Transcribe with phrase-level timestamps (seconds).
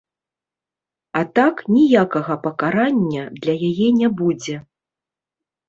[1.19, 4.55] А так ніякага пакарання для яе не будзе.